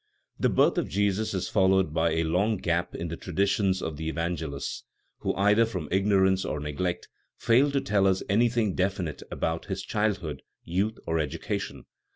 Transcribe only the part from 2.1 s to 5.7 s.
a long gap in the traditions of the Evangelists, who either